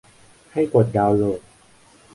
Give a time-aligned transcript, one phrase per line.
[0.53, 1.41] ให้กดดาวน์โหลด